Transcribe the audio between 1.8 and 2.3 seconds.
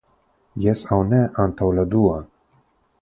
la dua.